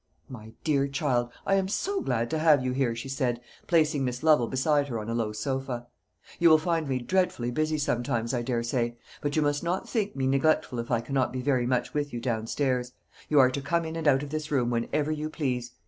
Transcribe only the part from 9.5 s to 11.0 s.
not think me neglectful if